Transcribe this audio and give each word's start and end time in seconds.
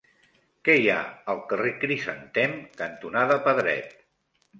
Què 0.67 0.75
hi 0.83 0.87
ha 0.93 1.01
al 1.33 1.41
carrer 1.51 1.73
Crisantem 1.83 2.55
cantonada 2.81 3.37
Pedret? 3.49 3.93